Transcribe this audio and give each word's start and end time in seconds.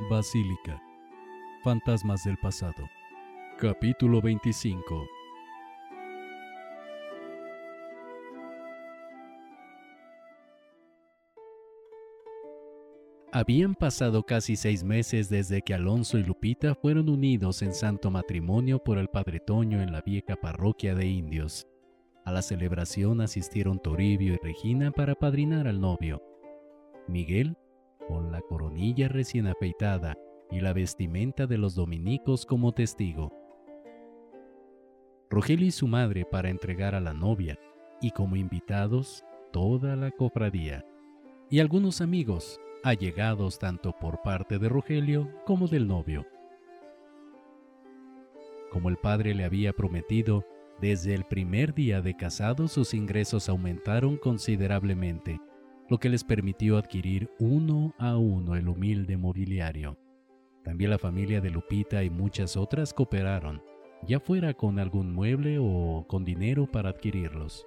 Basílica. 0.00 0.82
Fantasmas 1.62 2.24
del 2.24 2.36
pasado. 2.36 2.90
Capítulo 3.58 4.20
25. 4.20 5.06
Habían 13.30 13.76
pasado 13.76 14.24
casi 14.24 14.56
seis 14.56 14.82
meses 14.82 15.28
desde 15.28 15.62
que 15.62 15.74
Alonso 15.74 16.18
y 16.18 16.24
Lupita 16.24 16.74
fueron 16.74 17.08
unidos 17.08 17.62
en 17.62 17.72
santo 17.72 18.10
matrimonio 18.10 18.82
por 18.82 18.98
el 18.98 19.06
Padre 19.06 19.38
Toño 19.38 19.80
en 19.80 19.92
la 19.92 20.00
vieja 20.00 20.34
parroquia 20.34 20.96
de 20.96 21.06
indios. 21.06 21.68
A 22.24 22.32
la 22.32 22.42
celebración 22.42 23.20
asistieron 23.20 23.78
Toribio 23.78 24.34
y 24.34 24.38
Regina 24.38 24.90
para 24.90 25.14
padrinar 25.14 25.68
al 25.68 25.80
novio. 25.80 26.20
Miguel, 27.06 27.56
con 28.08 28.30
la 28.32 28.40
coronilla 28.42 29.08
recién 29.08 29.46
afeitada 29.46 30.16
y 30.50 30.60
la 30.60 30.72
vestimenta 30.72 31.46
de 31.46 31.58
los 31.58 31.74
dominicos 31.74 32.46
como 32.46 32.72
testigo. 32.72 33.32
Rogelio 35.30 35.66
y 35.66 35.70
su 35.70 35.88
madre 35.88 36.24
para 36.24 36.50
entregar 36.50 36.94
a 36.94 37.00
la 37.00 37.12
novia, 37.12 37.58
y 38.00 38.10
como 38.10 38.36
invitados 38.36 39.24
toda 39.52 39.96
la 39.96 40.10
cofradía, 40.10 40.84
y 41.50 41.60
algunos 41.60 42.00
amigos, 42.00 42.60
allegados 42.82 43.58
tanto 43.58 43.92
por 43.92 44.22
parte 44.22 44.58
de 44.58 44.68
Rogelio 44.68 45.30
como 45.46 45.68
del 45.68 45.88
novio. 45.88 46.26
Como 48.70 48.88
el 48.90 48.96
padre 48.96 49.34
le 49.34 49.44
había 49.44 49.72
prometido, 49.72 50.44
desde 50.80 51.14
el 51.14 51.24
primer 51.24 51.74
día 51.74 52.02
de 52.02 52.16
casado 52.16 52.68
sus 52.68 52.92
ingresos 52.94 53.48
aumentaron 53.48 54.16
considerablemente, 54.16 55.40
lo 55.88 55.98
que 55.98 56.08
les 56.08 56.24
permitió 56.24 56.78
adquirir 56.78 57.30
uno 57.38 57.94
a 57.98 58.16
uno 58.16 58.56
el 58.56 58.68
humilde 58.68 59.16
mobiliario. 59.16 59.98
También 60.62 60.90
la 60.90 60.98
familia 60.98 61.40
de 61.40 61.50
Lupita 61.50 62.02
y 62.04 62.10
muchas 62.10 62.56
otras 62.56 62.94
cooperaron, 62.94 63.62
ya 64.06 64.18
fuera 64.18 64.54
con 64.54 64.78
algún 64.78 65.12
mueble 65.12 65.58
o 65.60 66.06
con 66.08 66.24
dinero 66.24 66.66
para 66.70 66.90
adquirirlos. 66.90 67.66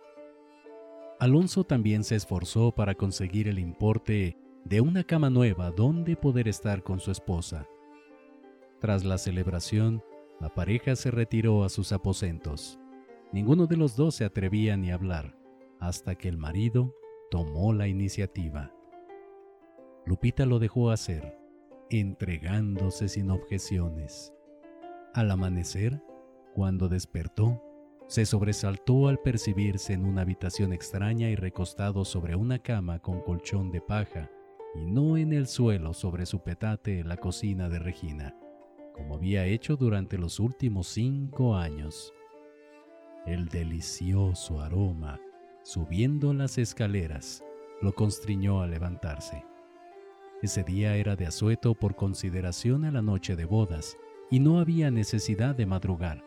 Alonso 1.20 1.64
también 1.64 2.04
se 2.04 2.16
esforzó 2.16 2.72
para 2.72 2.96
conseguir 2.96 3.48
el 3.48 3.60
importe 3.60 4.38
de 4.66 4.82
una 4.82 5.04
cama 5.04 5.30
nueva 5.30 5.72
donde 5.72 6.16
poder 6.16 6.48
estar 6.48 6.84
con 6.84 7.00
su 7.00 7.12
esposa. 7.12 7.68
Tras 8.80 9.04
la 9.04 9.18
celebración, 9.18 10.04
la 10.40 10.50
pareja 10.50 10.96
se 10.96 11.10
retiró 11.10 11.64
a 11.64 11.70
sus 11.70 11.92
aposentos. 11.92 12.80
Ninguno 13.32 13.66
de 13.66 13.78
los 13.78 13.96
dos 13.96 14.16
se 14.16 14.26
atrevía 14.26 14.78
ni 14.78 14.92
a 14.92 14.96
hablar, 14.96 15.36
hasta 15.80 16.16
que 16.16 16.30
el 16.30 16.38
marido 16.38 16.94
tomó 17.30 17.74
la 17.74 17.88
iniciativa. 17.88 18.72
Lupita 20.06 20.46
lo 20.46 20.60
dejó 20.60 20.92
hacer, 20.92 21.38
entregándose 21.90 23.10
sin 23.10 23.30
objeciones. 23.30 24.34
Al 25.14 25.32
amanecer, 25.32 26.02
cuando 26.54 26.88
despertó, 26.88 27.62
se 28.08 28.26
sobresaltó 28.26 29.10
al 29.10 29.20
percibirse 29.20 29.94
en 29.94 30.06
una 30.06 30.22
habitación 30.22 30.72
extraña 30.72 31.30
y 31.30 31.36
recostado 31.36 32.06
sobre 32.06 32.36
una 32.36 32.60
cama 32.60 33.00
con 33.00 33.22
colchón 33.22 33.70
de 33.72 33.82
paja 33.82 34.32
y 34.76 34.86
no 34.86 35.18
en 35.18 35.34
el 35.34 35.48
suelo 35.48 35.94
sobre 35.94 36.26
su 36.26 36.40
petate 36.40 37.00
en 37.00 37.10
la 37.10 37.18
cocina 37.18 37.68
de 37.68 37.80
Regina, 37.80 38.36
como 38.94 39.16
había 39.16 39.46
hecho 39.46 39.76
durante 39.76 40.18
los 40.18 40.40
últimos 40.40 40.88
cinco 40.88 41.56
años. 41.56 42.14
El 43.26 43.50
delicioso 43.50 44.62
aroma, 44.62 45.20
subiendo 45.68 46.34
las 46.34 46.58
escaleras, 46.58 47.44
lo 47.82 47.94
constriñó 47.94 48.62
a 48.62 48.68
levantarse. 48.68 49.44
Ese 50.42 50.64
día 50.64 50.96
era 50.96 51.18
de 51.18 51.28
asueto 51.28 51.76
por 51.76 51.98
consideración 51.98 52.86
a 52.86 52.92
la 52.92 53.02
noche 53.02 53.36
de 53.36 53.44
bodas, 53.44 53.98
y 54.32 54.40
no 54.40 54.62
había 54.62 54.92
necesidad 54.92 55.56
de 55.56 55.66
madrugar. 55.66 56.24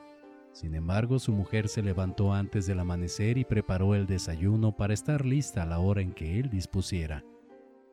Sin 0.53 0.75
embargo, 0.75 1.19
su 1.19 1.32
mujer 1.32 1.69
se 1.69 1.81
levantó 1.81 2.34
antes 2.34 2.66
del 2.66 2.81
amanecer 2.81 3.38
y 3.38 3.47
preparó 3.47 3.94
el 3.94 4.06
desayuno 4.06 4.76
para 4.76 4.92
estar 4.92 5.25
lista 5.25 5.62
a 5.62 5.66
la 5.66 5.78
hora 5.78 6.03
en 6.03 6.12
que 6.12 6.38
él 6.38 6.50
dispusiera. 6.50 7.25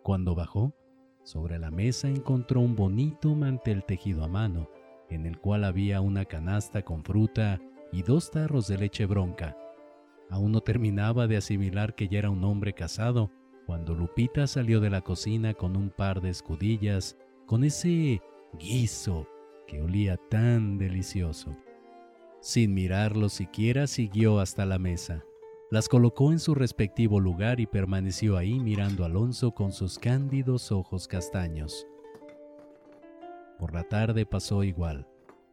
Cuando 0.03 0.35
bajó, 0.35 0.73
sobre 1.23 1.59
la 1.59 1.71
mesa 1.71 2.09
encontró 2.09 2.59
un 2.59 2.75
bonito 2.75 3.33
mantel 3.35 3.85
tejido 3.85 4.25
a 4.25 4.27
mano, 4.27 4.69
en 5.09 5.25
el 5.25 5.39
cual 5.39 5.63
había 5.63 6.01
una 6.01 6.25
canasta 6.25 6.81
con 6.81 7.05
fruta 7.05 7.61
y 7.93 8.01
dos 8.01 8.31
tarros 8.31 8.67
de 8.67 8.79
leche 8.79 9.05
bronca. 9.05 9.55
Aún 10.29 10.51
no 10.51 10.61
terminaba 10.61 11.27
de 11.27 11.37
asimilar 11.37 11.95
que 11.95 12.07
ya 12.07 12.19
era 12.19 12.29
un 12.29 12.43
hombre 12.43 12.73
casado 12.73 13.31
cuando 13.65 13.93
Lupita 13.93 14.47
salió 14.47 14.79
de 14.79 14.89
la 14.89 15.01
cocina 15.01 15.53
con 15.53 15.75
un 15.75 15.89
par 15.89 16.21
de 16.21 16.29
escudillas, 16.29 17.17
con 17.45 17.63
ese 17.63 18.21
guiso 18.57 19.27
que 19.67 19.81
olía 19.81 20.17
tan 20.29 20.77
delicioso. 20.77 21.55
Sin 22.39 22.73
mirarlo 22.73 23.29
siquiera 23.29 23.87
siguió 23.87 24.39
hasta 24.39 24.65
la 24.65 24.79
mesa. 24.79 25.23
Las 25.69 25.89
colocó 25.89 26.31
en 26.31 26.39
su 26.39 26.55
respectivo 26.55 27.19
lugar 27.19 27.59
y 27.59 27.65
permaneció 27.65 28.37
ahí 28.37 28.57
mirando 28.57 29.03
a 29.03 29.07
Alonso 29.07 29.51
con 29.51 29.73
sus 29.73 29.99
cándidos 29.99 30.71
ojos 30.71 31.09
castaños. 31.09 31.85
Por 33.59 33.73
la 33.73 33.83
tarde 33.83 34.25
pasó 34.25 34.63
igual. 34.63 35.07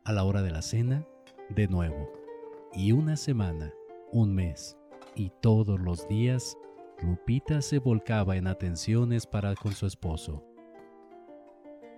A 0.04 0.12
la 0.12 0.22
hora 0.22 0.42
de 0.42 0.52
la 0.52 0.62
cena, 0.62 1.04
de 1.48 1.66
nuevo. 1.66 2.12
Y 2.74 2.92
una 2.92 3.16
semana, 3.16 3.72
un 4.14 4.34
mes, 4.34 4.78
y 5.14 5.30
todos 5.42 5.78
los 5.78 6.08
días, 6.08 6.56
Lupita 7.02 7.60
se 7.60 7.78
volcaba 7.78 8.36
en 8.36 8.46
atenciones 8.46 9.26
para 9.26 9.54
con 9.54 9.72
su 9.72 9.84
esposo. 9.84 10.42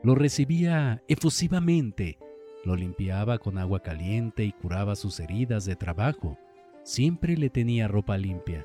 Lo 0.02 0.16
recibía 0.16 1.04
efusivamente, 1.06 2.18
lo 2.64 2.74
limpiaba 2.74 3.38
con 3.38 3.56
agua 3.56 3.80
caliente 3.80 4.42
y 4.42 4.50
curaba 4.50 4.96
sus 4.96 5.20
heridas 5.20 5.64
de 5.64 5.76
trabajo 5.76 6.36
Siempre 6.86 7.36
le 7.36 7.50
tenía 7.50 7.88
ropa 7.88 8.16
limpia. 8.16 8.64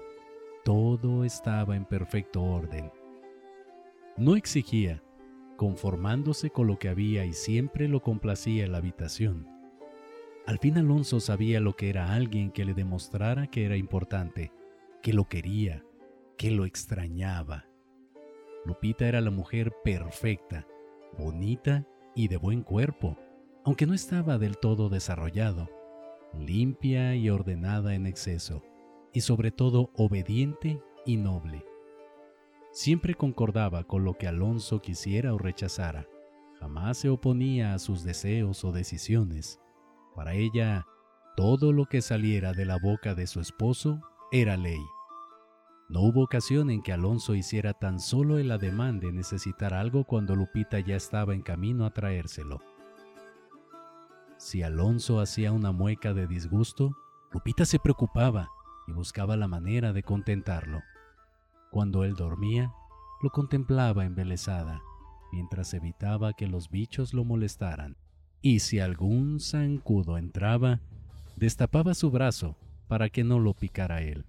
Todo 0.64 1.26
estaba 1.26 1.76
en 1.76 1.86
perfecto 1.86 2.44
orden. 2.44 2.92
No 4.16 4.36
exigía, 4.36 5.02
conformándose 5.58 6.52
con 6.52 6.68
lo 6.68 6.78
que 6.78 6.90
había 6.90 7.26
y 7.26 7.34
siempre 7.34 7.88
lo 7.88 8.04
complacía 8.04 8.64
en 8.64 8.74
la 8.74 8.78
habitación. 8.78 9.48
Al 10.48 10.60
fin 10.60 10.78
Alonso 10.78 11.20
sabía 11.20 11.60
lo 11.60 11.76
que 11.76 11.90
era 11.90 12.14
alguien 12.14 12.52
que 12.52 12.66
le 12.66 12.74
demostrara 12.74 13.48
que 13.48 13.66
era 13.66 13.78
importante, 13.78 14.52
que 15.02 15.14
lo 15.14 15.26
quería, 15.26 15.84
que 16.38 16.52
lo 16.52 16.66
extrañaba. 16.66 17.68
Lupita 18.66 19.08
era 19.08 19.22
la 19.22 19.32
mujer 19.32 19.72
perfecta, 19.84 20.68
bonita 21.18 21.86
y 22.16 22.28
de 22.28 22.38
buen 22.38 22.64
cuerpo, 22.64 23.18
aunque 23.64 23.86
no 23.86 23.94
estaba 23.94 24.38
del 24.38 24.58
todo 24.58 24.90
desarrollado 24.90 25.70
limpia 26.38 27.16
y 27.16 27.30
ordenada 27.30 27.94
en 27.94 28.08
exceso, 28.08 28.64
y 29.14 29.22
sobre 29.22 29.52
todo 29.52 29.92
obediente 29.96 30.82
y 31.06 31.18
noble. 31.18 31.66
Siempre 32.72 33.16
concordaba 33.16 33.84
con 33.84 34.06
lo 34.06 34.18
que 34.18 34.28
Alonso 34.28 34.82
quisiera 34.82 35.34
o 35.34 35.38
rechazara, 35.38 36.08
jamás 36.60 36.98
se 36.98 37.10
oponía 37.10 37.74
a 37.74 37.80
sus 37.80 38.04
deseos 38.04 38.64
o 38.64 38.72
decisiones. 38.72 39.60
Para 40.16 40.34
ella, 40.34 40.86
todo 41.36 41.72
lo 41.72 41.86
que 41.86 42.02
saliera 42.02 42.54
de 42.54 42.66
la 42.66 42.78
boca 42.78 43.16
de 43.16 43.28
su 43.28 43.40
esposo 43.40 44.02
era 44.32 44.58
ley. 44.58 44.82
No 45.90 46.02
hubo 46.02 46.24
ocasión 46.24 46.70
en 46.70 46.82
que 46.82 46.94
Alonso 46.94 47.36
hiciera 47.36 47.74
tan 47.74 48.00
solo 48.00 48.38
el 48.38 48.52
ademán 48.52 49.00
de 49.00 49.12
necesitar 49.12 49.74
algo 49.74 50.06
cuando 50.06 50.36
Lupita 50.36 50.80
ya 50.80 50.96
estaba 50.96 51.34
en 51.34 51.42
camino 51.42 51.86
a 51.86 51.92
traérselo. 51.92 52.62
Si 54.38 54.64
Alonso 54.64 55.20
hacía 55.20 55.52
una 55.52 55.72
mueca 55.72 56.14
de 56.14 56.28
disgusto, 56.28 56.96
Lupita 57.32 57.66
se 57.66 57.78
preocupaba 57.78 58.50
y 58.88 58.94
buscaba 58.94 59.38
la 59.38 59.48
manera 59.48 59.94
de 59.94 60.02
contentarlo. 60.02 60.82
Cuando 61.72 62.04
él 62.04 62.16
dormía, 62.16 62.74
lo 63.22 63.30
contemplaba 63.30 64.06
embelesada, 64.06 64.82
mientras 65.32 65.74
evitaba 65.74 66.34
que 66.34 66.48
los 66.48 66.70
bichos 66.70 67.14
lo 67.14 67.24
molestaran. 67.24 67.98
Y 68.42 68.60
si 68.60 68.80
algún 68.80 69.40
zancudo 69.40 70.18
entraba, 70.18 70.80
destapaba 71.36 71.94
su 71.94 72.10
brazo 72.10 72.56
para 72.88 73.10
que 73.10 73.24
no 73.24 73.40
lo 73.40 73.54
picara 73.54 74.02
él. 74.02 74.26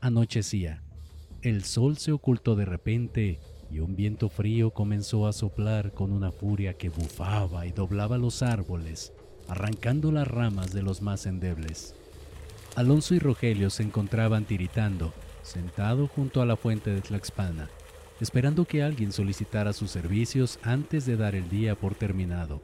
Anochecía. 0.00 0.82
El 1.42 1.64
sol 1.64 1.96
se 1.96 2.12
ocultó 2.12 2.56
de 2.56 2.64
repente 2.64 3.38
y 3.70 3.80
un 3.80 3.96
viento 3.96 4.28
frío 4.28 4.70
comenzó 4.70 5.26
a 5.26 5.32
soplar 5.32 5.92
con 5.92 6.12
una 6.12 6.30
furia 6.30 6.74
que 6.74 6.88
bufaba 6.88 7.66
y 7.66 7.72
doblaba 7.72 8.18
los 8.18 8.42
árboles, 8.42 9.12
arrancando 9.48 10.12
las 10.12 10.28
ramas 10.28 10.72
de 10.72 10.82
los 10.82 11.02
más 11.02 11.26
endebles. 11.26 11.94
Alonso 12.76 13.14
y 13.14 13.18
Rogelio 13.18 13.70
se 13.70 13.82
encontraban 13.82 14.44
tiritando, 14.44 15.12
sentado 15.42 16.06
junto 16.06 16.42
a 16.42 16.46
la 16.46 16.56
fuente 16.56 16.90
de 16.90 17.00
Tlaxpana, 17.00 17.68
esperando 18.20 18.64
que 18.64 18.82
alguien 18.82 19.12
solicitara 19.12 19.72
sus 19.72 19.90
servicios 19.90 20.58
antes 20.62 21.06
de 21.06 21.16
dar 21.16 21.34
el 21.34 21.48
día 21.48 21.74
por 21.74 21.94
terminado. 21.94 22.62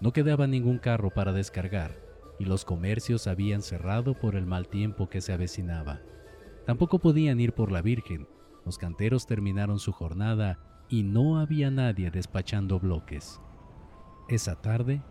No 0.00 0.12
quedaba 0.12 0.46
ningún 0.46 0.78
carro 0.78 1.10
para 1.10 1.32
descargar, 1.32 1.96
y 2.38 2.44
los 2.44 2.64
comercios 2.64 3.26
habían 3.26 3.62
cerrado 3.62 4.14
por 4.14 4.34
el 4.34 4.46
mal 4.46 4.66
tiempo 4.68 5.08
que 5.08 5.20
se 5.20 5.32
avecinaba. 5.32 6.00
Tampoco 6.66 6.98
podían 6.98 7.38
ir 7.38 7.52
por 7.52 7.70
la 7.70 7.82
Virgen. 7.82 8.26
Los 8.64 8.78
canteros 8.78 9.26
terminaron 9.26 9.78
su 9.78 9.92
jornada 9.92 10.58
y 10.88 11.04
no 11.04 11.38
había 11.38 11.70
nadie 11.70 12.10
despachando 12.10 12.80
bloques. 12.80 13.40
Esa 14.28 14.60
tarde, 14.60 15.02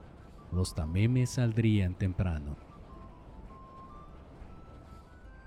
los 0.52 0.76
tamemes 0.76 1.32
saldrían 1.32 1.96
temprano. 1.96 2.58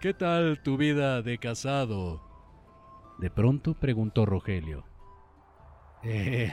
¿Qué 0.01 0.15
tal 0.15 0.63
tu 0.63 0.77
vida 0.77 1.23
de 1.23 1.39
casado? 1.39 2.24
De 3.19 3.31
pronto 3.31 3.75
preguntó 3.75 4.27
Rogelio. 4.27 4.85
Eh, 6.03 6.53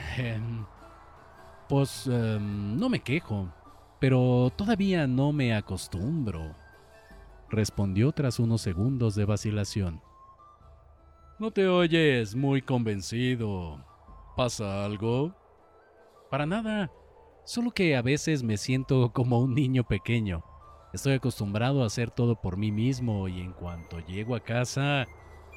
pues 1.68 2.06
em, 2.06 2.76
no 2.76 2.88
me 2.88 3.00
quejo, 3.00 3.52
pero 4.00 4.50
todavía 4.56 5.06
no 5.06 5.32
me 5.32 5.54
acostumbro, 5.54 6.54
respondió 7.50 8.12
tras 8.12 8.38
unos 8.38 8.62
segundos 8.62 9.14
de 9.14 9.24
vacilación. 9.24 10.00
No 11.38 11.50
te 11.50 11.66
oyes 11.66 12.34
muy 12.34 12.62
convencido. 12.62 13.84
¿Pasa 14.36 14.84
algo? 14.84 15.34
Para 16.30 16.46
nada, 16.46 16.90
solo 17.44 17.72
que 17.72 17.96
a 17.96 18.02
veces 18.02 18.42
me 18.42 18.56
siento 18.56 19.12
como 19.12 19.40
un 19.40 19.54
niño 19.54 19.84
pequeño. 19.84 20.42
Estoy 20.94 21.14
acostumbrado 21.14 21.82
a 21.82 21.86
hacer 21.86 22.10
todo 22.10 22.40
por 22.40 22.56
mí 22.56 22.70
mismo 22.70 23.28
y 23.28 23.40
en 23.40 23.52
cuanto 23.52 23.98
llego 24.00 24.34
a 24.34 24.40
casa 24.40 25.06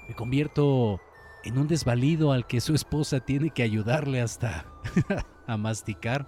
me 0.07 0.15
convierto 0.15 0.99
en 1.43 1.57
un 1.57 1.67
desvalido 1.67 2.31
al 2.31 2.47
que 2.47 2.61
su 2.61 2.73
esposa 2.73 3.19
tiene 3.19 3.51
que 3.51 3.63
ayudarle 3.63 4.21
hasta 4.21 4.65
a 5.47 5.57
masticar. 5.57 6.27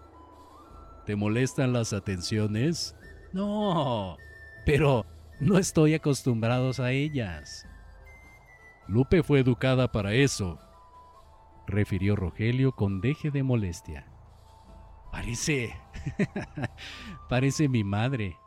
¿Te 1.06 1.16
molestan 1.16 1.74
las 1.74 1.94
atenciones? 1.94 2.96
No, 3.34 4.18
pero 4.66 5.06
no 5.40 5.58
estoy 5.58 5.94
acostumbrado 5.94 6.72
a 6.84 6.92
ellas. 6.92 7.68
Lupe 8.88 9.24
fue 9.24 9.40
educada 9.40 9.92
para 9.92 10.14
eso, 10.14 10.60
refirió 11.68 12.16
Rogelio 12.16 12.72
con 12.72 13.02
deje 13.02 13.32
de 13.32 13.44
molestia. 13.44 14.08
Parece... 15.12 15.76
parece 17.30 17.68
mi 17.68 17.84
madre, 17.84 18.38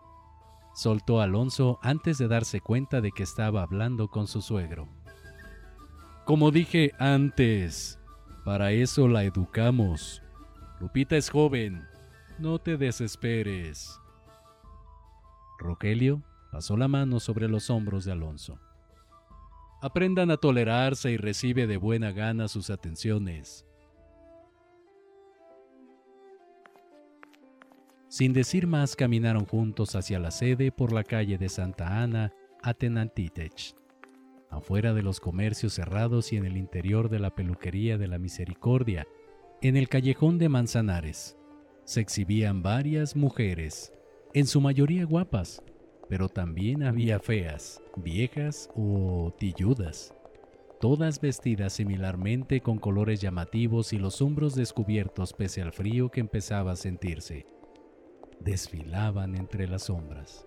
soltó 0.74 1.20
Alonso 1.20 1.78
antes 1.82 2.16
de 2.18 2.28
darse 2.28 2.60
cuenta 2.60 3.00
de 3.00 3.12
que 3.12 3.22
estaba 3.22 3.62
hablando 3.62 4.08
con 4.08 4.26
su 4.26 4.40
suegro. 4.40 4.88
Como 6.30 6.52
dije 6.52 6.92
antes, 7.00 7.98
para 8.44 8.70
eso 8.70 9.08
la 9.08 9.24
educamos. 9.24 10.22
Lupita 10.78 11.16
es 11.16 11.28
joven, 11.28 11.84
no 12.38 12.60
te 12.60 12.76
desesperes. 12.76 13.98
Rogelio 15.58 16.22
pasó 16.52 16.76
la 16.76 16.86
mano 16.86 17.18
sobre 17.18 17.48
los 17.48 17.68
hombros 17.68 18.04
de 18.04 18.12
Alonso. 18.12 18.60
Aprendan 19.82 20.30
a 20.30 20.36
tolerarse 20.36 21.10
y 21.10 21.16
recibe 21.16 21.66
de 21.66 21.78
buena 21.78 22.12
gana 22.12 22.46
sus 22.46 22.70
atenciones. 22.70 23.66
Sin 28.06 28.32
decir 28.32 28.68
más, 28.68 28.94
caminaron 28.94 29.46
juntos 29.46 29.96
hacia 29.96 30.20
la 30.20 30.30
sede 30.30 30.70
por 30.70 30.92
la 30.92 31.02
calle 31.02 31.38
de 31.38 31.48
Santa 31.48 32.00
Ana 32.00 32.32
a 32.62 32.72
Tenantitech. 32.72 33.79
Afuera 34.50 34.92
de 34.92 35.02
los 35.02 35.20
comercios 35.20 35.74
cerrados 35.74 36.32
y 36.32 36.36
en 36.36 36.44
el 36.44 36.56
interior 36.56 37.08
de 37.08 37.18
la 37.18 37.34
peluquería 37.34 37.98
de 37.98 38.08
la 38.08 38.18
Misericordia, 38.18 39.06
en 39.62 39.76
el 39.76 39.88
callejón 39.88 40.38
de 40.38 40.48
Manzanares, 40.48 41.36
se 41.84 42.00
exhibían 42.00 42.62
varias 42.62 43.16
mujeres, 43.16 43.92
en 44.34 44.46
su 44.46 44.60
mayoría 44.60 45.04
guapas, 45.04 45.62
pero 46.08 46.28
también 46.28 46.82
había 46.82 47.20
feas, 47.20 47.82
viejas 47.96 48.68
o 48.74 49.32
tilludas, 49.38 50.14
todas 50.80 51.20
vestidas 51.20 51.72
similarmente 51.72 52.60
con 52.60 52.78
colores 52.78 53.20
llamativos 53.20 53.92
y 53.92 53.98
los 53.98 54.20
hombros 54.20 54.54
descubiertos 54.54 55.32
pese 55.32 55.62
al 55.62 55.72
frío 55.72 56.10
que 56.10 56.20
empezaba 56.20 56.72
a 56.72 56.76
sentirse 56.76 57.46
desfilaban 58.40 59.36
entre 59.36 59.68
las 59.68 59.84
sombras. 59.84 60.46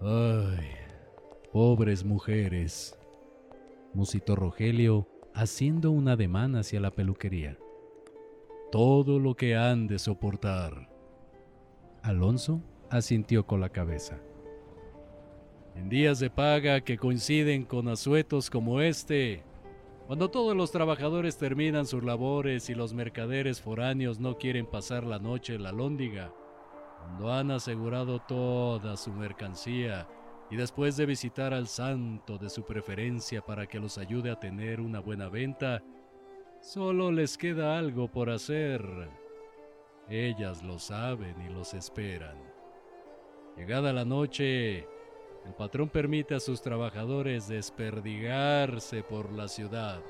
¡Ay! 0.00 0.87
Pobres 1.52 2.04
mujeres, 2.04 2.94
musitó 3.94 4.36
Rogelio 4.36 5.08
haciendo 5.32 5.90
un 5.90 6.06
ademán 6.08 6.56
hacia 6.56 6.78
la 6.78 6.90
peluquería. 6.90 7.56
Todo 8.70 9.18
lo 9.18 9.34
que 9.34 9.56
han 9.56 9.86
de 9.86 9.98
soportar. 9.98 10.90
Alonso 12.02 12.60
asintió 12.90 13.46
con 13.46 13.62
la 13.62 13.70
cabeza. 13.70 14.20
En 15.74 15.88
días 15.88 16.18
de 16.18 16.28
paga 16.28 16.82
que 16.82 16.98
coinciden 16.98 17.64
con 17.64 17.88
asuetos 17.88 18.50
como 18.50 18.82
este, 18.82 19.42
cuando 20.06 20.30
todos 20.30 20.54
los 20.54 20.70
trabajadores 20.70 21.38
terminan 21.38 21.86
sus 21.86 22.04
labores 22.04 22.68
y 22.68 22.74
los 22.74 22.92
mercaderes 22.92 23.62
foráneos 23.62 24.20
no 24.20 24.36
quieren 24.36 24.66
pasar 24.66 25.02
la 25.04 25.18
noche 25.18 25.54
en 25.54 25.62
la 25.62 25.72
lóndiga, 25.72 26.30
cuando 26.98 27.32
han 27.32 27.50
asegurado 27.50 28.18
toda 28.18 28.98
su 28.98 29.12
mercancía 29.12 30.06
y 30.50 30.56
después 30.56 30.96
de 30.96 31.06
visitar 31.06 31.52
al 31.52 31.68
santo 31.68 32.38
de 32.38 32.48
su 32.48 32.64
preferencia 32.64 33.42
para 33.42 33.66
que 33.66 33.78
los 33.78 33.98
ayude 33.98 34.30
a 34.30 34.40
tener 34.40 34.80
una 34.80 35.00
buena 35.00 35.28
venta, 35.28 35.82
solo 36.60 37.12
les 37.12 37.36
queda 37.36 37.78
algo 37.78 38.10
por 38.10 38.30
hacer. 38.30 38.82
Ellas 40.08 40.62
lo 40.62 40.78
saben 40.78 41.40
y 41.42 41.52
los 41.52 41.74
esperan. 41.74 42.36
Llegada 43.56 43.92
la 43.92 44.04
noche, 44.04 44.86
el 45.44 45.54
patrón 45.56 45.88
permite 45.88 46.34
a 46.34 46.40
sus 46.40 46.62
trabajadores 46.62 47.48
desperdigarse 47.48 49.02
por 49.02 49.32
la 49.32 49.48
ciudad, 49.48 50.02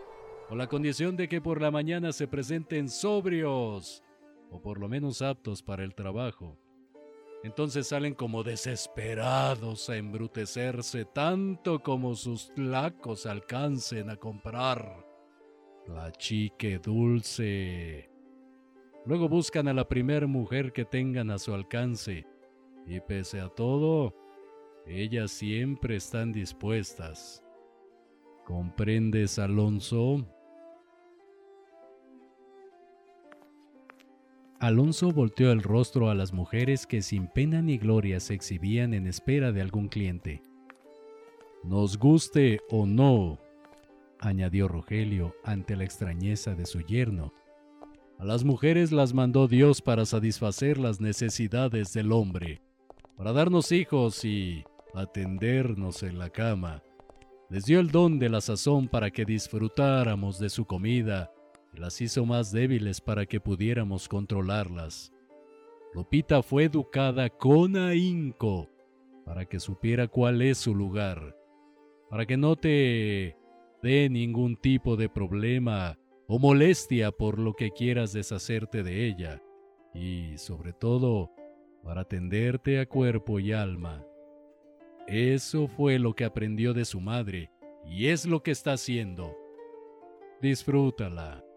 con 0.48 0.58
la 0.58 0.68
condición 0.68 1.16
de 1.16 1.28
que 1.28 1.40
por 1.40 1.60
la 1.60 1.70
mañana 1.70 2.12
se 2.12 2.28
presenten 2.28 2.88
sobrios, 2.88 4.04
o 4.50 4.60
por 4.60 4.78
lo 4.78 4.88
menos 4.88 5.20
aptos 5.20 5.62
para 5.62 5.82
el 5.82 5.94
trabajo. 5.94 6.56
Entonces 7.44 7.86
salen 7.86 8.14
como 8.14 8.42
desesperados 8.42 9.88
a 9.90 9.96
embrutecerse 9.96 11.04
tanto 11.04 11.80
como 11.80 12.14
sus 12.14 12.52
lacos 12.56 13.26
alcancen 13.26 14.10
a 14.10 14.16
comprar. 14.16 15.06
La 15.86 16.10
chique 16.12 16.78
dulce. 16.78 18.10
Luego 19.06 19.28
buscan 19.28 19.68
a 19.68 19.72
la 19.72 19.88
primer 19.88 20.26
mujer 20.26 20.72
que 20.72 20.84
tengan 20.84 21.30
a 21.30 21.38
su 21.38 21.54
alcance, 21.54 22.26
y 22.86 23.00
pese 23.00 23.40
a 23.40 23.48
todo, 23.48 24.14
ellas 24.86 25.30
siempre 25.30 25.96
están 25.96 26.32
dispuestas. 26.32 27.42
¿Comprendes, 28.44 29.38
Alonso? 29.38 30.26
Alonso 34.60 35.12
volteó 35.12 35.52
el 35.52 35.62
rostro 35.62 36.10
a 36.10 36.16
las 36.16 36.32
mujeres 36.32 36.84
que 36.84 37.00
sin 37.00 37.28
pena 37.28 37.62
ni 37.62 37.78
gloria 37.78 38.18
se 38.18 38.34
exhibían 38.34 38.92
en 38.92 39.06
espera 39.06 39.52
de 39.52 39.60
algún 39.60 39.86
cliente. 39.88 40.42
Nos 41.62 41.96
guste 41.96 42.60
o 42.68 42.84
no, 42.84 43.38
añadió 44.18 44.66
Rogelio 44.66 45.36
ante 45.44 45.76
la 45.76 45.84
extrañeza 45.84 46.56
de 46.56 46.66
su 46.66 46.80
yerno. 46.80 47.32
A 48.18 48.24
las 48.24 48.42
mujeres 48.42 48.90
las 48.90 49.14
mandó 49.14 49.46
Dios 49.46 49.80
para 49.80 50.04
satisfacer 50.04 50.76
las 50.76 51.00
necesidades 51.00 51.92
del 51.92 52.10
hombre, 52.10 52.60
para 53.16 53.32
darnos 53.32 53.70
hijos 53.70 54.24
y 54.24 54.64
atendernos 54.92 56.02
en 56.02 56.18
la 56.18 56.30
cama. 56.30 56.82
Les 57.48 57.64
dio 57.64 57.78
el 57.78 57.92
don 57.92 58.18
de 58.18 58.28
la 58.28 58.40
sazón 58.40 58.88
para 58.88 59.12
que 59.12 59.24
disfrutáramos 59.24 60.40
de 60.40 60.48
su 60.48 60.64
comida 60.64 61.30
y 61.72 61.78
las 61.78 62.00
hizo 62.00 62.24
más 62.24 62.52
débiles 62.52 63.00
para 63.00 63.26
que 63.26 63.40
pudiéramos 63.40 64.08
controlarlas. 64.08 65.12
Lupita 65.94 66.42
fue 66.42 66.64
educada 66.64 67.30
con 67.30 67.76
ahínco 67.76 68.68
para 69.24 69.44
que 69.44 69.60
supiera 69.60 70.08
cuál 70.08 70.42
es 70.42 70.58
su 70.58 70.74
lugar, 70.74 71.36
para 72.10 72.26
que 72.26 72.36
no 72.36 72.56
te 72.56 73.36
dé 73.82 74.08
ningún 74.08 74.56
tipo 74.56 74.96
de 74.96 75.08
problema 75.08 75.98
o 76.26 76.38
molestia 76.38 77.10
por 77.10 77.38
lo 77.38 77.54
que 77.54 77.70
quieras 77.70 78.12
deshacerte 78.12 78.82
de 78.82 79.06
ella, 79.06 79.42
y 79.94 80.36
sobre 80.36 80.72
todo 80.72 81.30
para 81.82 82.02
atenderte 82.02 82.80
a 82.80 82.86
cuerpo 82.86 83.40
y 83.40 83.52
alma. 83.52 84.04
Eso 85.06 85.68
fue 85.68 85.98
lo 85.98 86.14
que 86.14 86.24
aprendió 86.24 86.74
de 86.74 86.84
su 86.84 87.00
madre 87.00 87.50
y 87.86 88.08
es 88.08 88.26
lo 88.26 88.42
que 88.42 88.50
está 88.50 88.72
haciendo. 88.72 89.34
Disfrútala. 90.42 91.47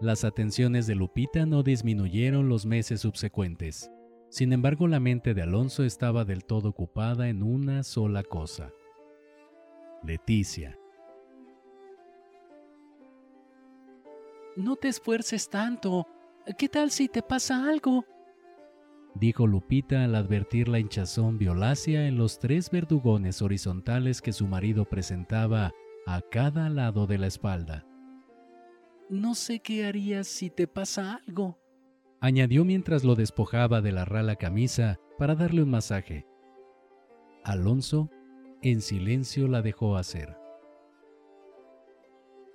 Las 0.00 0.24
atenciones 0.24 0.86
de 0.86 0.94
Lupita 0.94 1.46
no 1.46 1.62
disminuyeron 1.62 2.50
los 2.50 2.66
meses 2.66 3.00
subsecuentes. 3.00 3.90
Sin 4.28 4.52
embargo, 4.52 4.88
la 4.88 5.00
mente 5.00 5.32
de 5.32 5.40
Alonso 5.40 5.84
estaba 5.84 6.26
del 6.26 6.44
todo 6.44 6.68
ocupada 6.68 7.30
en 7.30 7.42
una 7.42 7.82
sola 7.82 8.22
cosa. 8.22 8.70
Leticia. 10.02 10.78
No 14.54 14.76
te 14.76 14.88
esfuerces 14.88 15.48
tanto. 15.48 16.06
¿Qué 16.58 16.68
tal 16.68 16.90
si 16.90 17.08
te 17.08 17.22
pasa 17.22 17.66
algo? 17.66 18.04
dijo 19.14 19.46
Lupita 19.46 20.04
al 20.04 20.14
advertir 20.14 20.68
la 20.68 20.78
hinchazón 20.78 21.38
violácea 21.38 22.06
en 22.06 22.18
los 22.18 22.38
tres 22.38 22.70
verdugones 22.70 23.40
horizontales 23.40 24.20
que 24.20 24.34
su 24.34 24.46
marido 24.46 24.84
presentaba 24.84 25.72
a 26.06 26.20
cada 26.20 26.68
lado 26.68 27.06
de 27.06 27.16
la 27.16 27.28
espalda. 27.28 27.85
No 29.08 29.34
sé 29.34 29.60
qué 29.60 29.86
harías 29.86 30.26
si 30.26 30.50
te 30.50 30.66
pasa 30.66 31.20
algo, 31.26 31.58
añadió 32.20 32.64
mientras 32.64 33.04
lo 33.04 33.14
despojaba 33.14 33.80
de 33.80 33.92
la 33.92 34.04
rala 34.04 34.36
camisa 34.36 34.98
para 35.18 35.34
darle 35.34 35.62
un 35.62 35.70
masaje. 35.70 36.26
Alonso, 37.44 38.10
en 38.62 38.80
silencio, 38.80 39.46
la 39.46 39.62
dejó 39.62 39.96
hacer. 39.96 40.36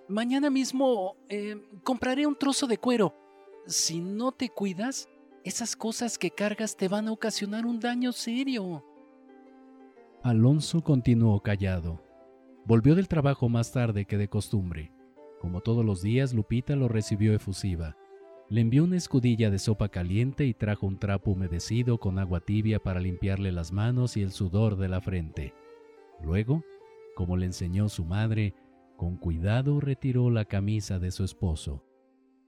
Mañana 0.10 0.50
mismo 0.50 1.16
eh, 1.30 1.56
compraré 1.84 2.28
un 2.28 2.36
trozo 2.36 2.68
de 2.68 2.78
cuero. 2.78 3.16
Si 3.66 4.02
no 4.02 4.34
te 4.34 4.50
cuidas, 4.50 5.08
esas 5.46 5.76
cosas 5.78 6.18
que 6.18 6.32
cargas 6.32 6.76
te 6.76 6.90
van 6.90 7.08
a 7.08 7.14
ocasionar 7.14 7.66
un 7.66 7.80
daño 7.80 8.12
serio. 8.12 8.84
Alonso 10.22 10.82
continuó 10.82 11.42
callado. 11.42 12.04
Volvió 12.66 12.94
del 12.94 13.08
trabajo 13.08 13.48
más 13.48 13.72
tarde 13.72 14.06
que 14.06 14.18
de 14.18 14.28
costumbre. 14.28 14.92
Como 15.42 15.62
todos 15.62 15.84
los 15.84 16.04
días, 16.04 16.36
Lupita 16.36 16.76
lo 16.76 16.88
recibió 16.88 17.34
efusiva. 17.34 17.98
Le 18.48 18.62
envió 18.62 18.84
una 18.84 18.98
escudilla 18.98 19.50
de 19.50 19.58
sopa 19.58 19.90
caliente 19.90 20.46
y 20.46 20.54
trajo 20.54 20.86
un 20.86 21.00
trapo 21.00 21.32
humedecido 21.32 22.00
con 22.00 22.20
agua 22.20 22.42
tibia 22.42 22.78
para 22.78 23.00
limpiarle 23.00 23.52
las 23.52 23.72
manos 23.72 24.18
y 24.18 24.22
el 24.22 24.32
sudor 24.32 24.76
de 24.76 24.88
la 24.88 25.02
frente. 25.02 25.56
Luego, 26.24 26.64
como 27.16 27.38
le 27.38 27.48
enseñó 27.48 27.90
su 27.90 28.06
madre, 28.06 28.54
con 28.98 29.18
cuidado 29.18 29.80
retiró 29.80 30.30
la 30.30 30.46
camisa 30.46 31.00
de 31.00 31.10
su 31.10 31.24
esposo. 31.24 31.84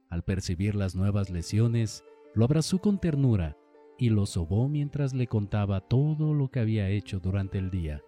Al 0.07 0.23
percibir 0.23 0.75
las 0.75 0.93
nuevas 0.95 1.31
lesiones, 1.31 2.03
lo 2.35 2.45
abrazó 2.45 2.77
con 2.77 2.99
ternura 2.99 3.57
y 3.97 4.11
lo 4.11 4.27
sobó 4.27 4.69
mientras 4.69 5.15
le 5.15 5.25
contaba 5.25 5.81
todo 5.81 6.35
lo 6.35 6.51
que 6.51 6.59
había 6.59 6.89
hecho 6.89 7.19
durante 7.19 7.57
el 7.57 7.71
día. 7.71 8.03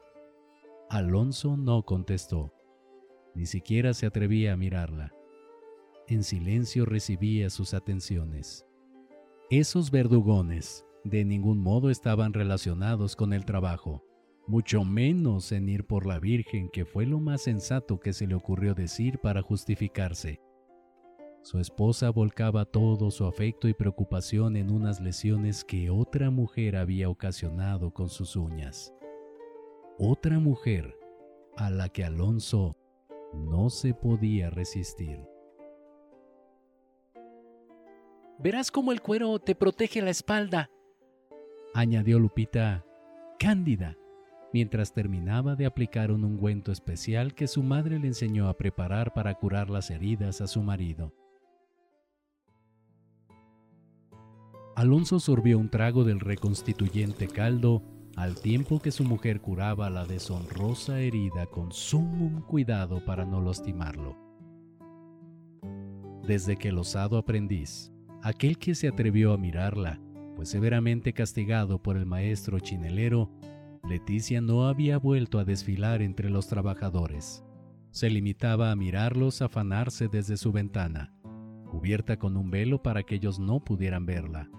Alonso 0.92 1.58
no 1.58 1.82
contestó, 1.82 2.54
ni 3.36 3.46
siquiera 3.46 3.94
se 3.94 4.06
atrevía 4.06 4.54
a 4.54 4.58
mirarla. 4.58 5.14
En 6.08 6.24
silencio 6.24 6.86
recibía 6.86 7.50
sus 7.50 7.74
atenciones. 7.74 8.66
Esos 9.50 9.92
verdugones 9.92 10.86
de 11.04 11.24
ningún 11.26 11.60
modo 11.60 11.90
estaban 11.90 12.34
relacionados 12.34 13.16
con 13.16 13.34
el 13.34 13.46
trabajo 13.46 14.04
mucho 14.48 14.84
menos 14.84 15.52
en 15.52 15.70
ir 15.70 15.86
por 15.86 16.06
la 16.06 16.20
Virgen, 16.20 16.70
que 16.70 16.86
fue 16.86 17.06
lo 17.06 17.20
más 17.20 17.42
sensato 17.42 18.00
que 18.00 18.14
se 18.14 18.28
le 18.28 18.36
ocurrió 18.36 18.76
decir 18.76 19.20
para 19.20 19.42
justificarse. 19.42 20.40
Su 21.42 21.60
esposa 21.60 22.10
volcaba 22.10 22.66
todo 22.66 23.12
su 23.12 23.26
afecto 23.26 23.68
y 23.68 23.74
preocupación 23.74 24.56
en 24.56 24.72
unas 24.72 25.00
lesiones 25.00 25.64
que 25.64 25.90
otra 25.90 26.32
mujer 26.32 26.76
había 26.76 27.10
ocasionado 27.10 27.92
con 27.92 28.10
sus 28.10 28.36
uñas. 28.36 28.94
Otra 29.98 30.40
mujer 30.40 30.96
a 31.56 31.70
la 31.70 31.90
que 31.90 32.04
Alonso 32.04 32.76
no 33.36 33.70
se 33.70 33.94
podía 33.94 34.50
resistir. 34.50 35.20
Verás 38.40 38.72
cómo 38.72 38.92
el 38.92 39.02
cuero 39.02 39.40
te 39.40 39.56
protege 39.56 40.02
la 40.02 40.10
espalda, 40.10 40.70
añadió 41.74 42.20
Lupita, 42.20 42.86
cándida 43.38 43.98
mientras 44.54 44.94
terminaba 44.94 45.58
de 45.58 45.66
aplicar 45.66 46.12
un 46.12 46.24
ungüento 46.24 46.72
especial 46.72 47.36
que 47.36 47.46
su 47.46 47.62
madre 47.62 48.00
le 48.00 48.08
enseñó 48.08 48.48
a 48.48 48.56
preparar 48.56 49.14
para 49.14 49.34
curar 49.36 49.70
las 49.70 49.92
heridas 49.92 50.40
a 50.40 50.48
su 50.48 50.62
marido. 50.62 51.14
Alonso 54.78 55.20
sorbió 55.20 55.60
un 55.60 55.70
trago 55.70 56.06
del 56.06 56.22
reconstituyente 56.22 57.28
caldo 57.28 57.82
al 58.16 58.40
tiempo 58.40 58.80
que 58.80 58.92
su 58.92 59.04
mujer 59.04 59.42
curaba 59.42 59.90
la 59.90 60.06
deshonrosa 60.06 61.00
herida 61.00 61.48
con 61.48 61.72
sumo 61.72 62.46
cuidado 62.48 63.04
para 63.04 63.26
no 63.26 63.42
lastimarlo. 63.42 64.18
Desde 66.26 66.56
que 66.56 66.70
el 66.70 66.78
osado 66.78 67.18
aprendiz, 67.18 67.92
aquel 68.24 68.58
que 68.58 68.74
se 68.74 68.88
atrevió 68.88 69.34
a 69.34 69.38
mirarla, 69.38 70.00
pues 70.36 70.50
severamente 70.50 71.14
castigado 71.14 71.82
por 71.82 71.98
el 71.98 72.06
maestro 72.06 72.60
chinelero, 72.60 73.30
Leticia 73.88 74.42
no 74.42 74.68
había 74.68 74.98
vuelto 74.98 75.38
a 75.38 75.46
desfilar 75.46 76.02
entre 76.02 76.30
los 76.30 76.48
trabajadores. 76.48 77.44
Se 77.92 78.10
limitaba 78.10 78.72
a 78.72 78.76
mirarlos 78.76 79.42
afanarse 79.42 80.08
desde 80.08 80.38
su 80.38 80.52
ventana, 80.52 81.14
cubierta 81.70 82.18
con 82.18 82.36
un 82.38 82.50
velo 82.50 82.82
para 82.82 83.04
que 83.04 83.16
ellos 83.16 83.40
no 83.40 83.64
pudieran 83.64 84.06
verla. 84.06 84.50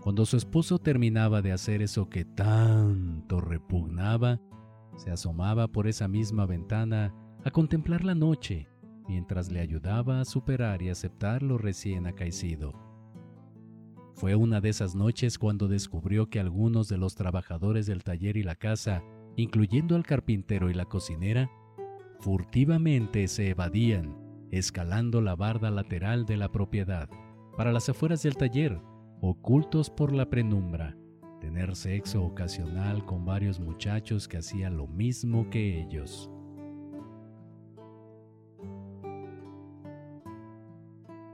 Cuando 0.00 0.24
su 0.26 0.36
esposo 0.36 0.78
terminaba 0.78 1.42
de 1.42 1.52
hacer 1.52 1.82
eso 1.82 2.08
que 2.08 2.24
tanto 2.24 3.40
repugnaba, 3.40 4.40
se 4.96 5.10
asomaba 5.10 5.68
por 5.68 5.86
esa 5.86 6.08
misma 6.08 6.46
ventana 6.46 7.14
a 7.44 7.50
contemplar 7.50 8.04
la 8.04 8.14
noche 8.14 8.68
mientras 9.08 9.50
le 9.50 9.60
ayudaba 9.60 10.20
a 10.20 10.24
superar 10.24 10.82
y 10.82 10.90
aceptar 10.90 11.42
lo 11.42 11.58
recién 11.58 12.06
acaecido. 12.06 12.74
Fue 14.14 14.34
una 14.34 14.60
de 14.60 14.68
esas 14.68 14.94
noches 14.94 15.38
cuando 15.38 15.68
descubrió 15.68 16.28
que 16.28 16.40
algunos 16.40 16.88
de 16.88 16.98
los 16.98 17.14
trabajadores 17.14 17.86
del 17.86 18.04
taller 18.04 18.36
y 18.36 18.42
la 18.42 18.56
casa, 18.56 19.02
incluyendo 19.36 19.96
al 19.96 20.04
carpintero 20.04 20.70
y 20.70 20.74
la 20.74 20.84
cocinera, 20.84 21.50
furtivamente 22.18 23.26
se 23.28 23.50
evadían, 23.50 24.16
escalando 24.50 25.20
la 25.20 25.36
barda 25.36 25.70
lateral 25.70 26.26
de 26.26 26.36
la 26.36 26.50
propiedad, 26.50 27.08
para 27.56 27.72
las 27.72 27.88
afueras 27.88 28.22
del 28.22 28.36
taller, 28.36 28.80
ocultos 29.20 29.90
por 29.90 30.12
la 30.12 30.30
penumbra, 30.30 30.96
tener 31.40 31.74
sexo 31.74 32.24
ocasional 32.24 33.04
con 33.04 33.24
varios 33.24 33.58
muchachos 33.60 34.28
que 34.28 34.38
hacían 34.38 34.76
lo 34.76 34.86
mismo 34.86 35.48
que 35.50 35.80
ellos. 35.80 36.30